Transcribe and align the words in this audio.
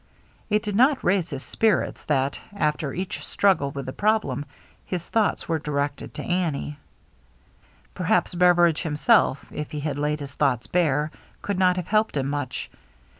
And 0.49 0.55
it 0.55 0.63
did 0.63 0.75
not 0.75 1.03
raise 1.03 1.29
his 1.29 1.43
spirits 1.43 2.03
that, 2.05 2.39
after 2.55 2.91
each 2.91 3.23
struggle 3.23 3.69
with 3.69 3.85
the 3.85 3.93
problem, 3.93 4.45
his 4.83 5.07
thoughts 5.07 5.47
were 5.47 5.59
directed 5.59 6.15
to 6.15 6.23
Annie. 6.23 6.79
Perhaps 7.93 8.33
Beveridge 8.33 8.81
himself, 8.81 9.45
if 9.51 9.69
he 9.69 9.79
had 9.81 9.99
laid 9.99 10.19
his 10.21 10.33
thoughts 10.33 10.65
bare, 10.65 11.11
could 11.43 11.59
not 11.59 11.75
have 11.75 11.87
helped 11.89 12.17
him 12.17 12.29
much. 12.31 12.71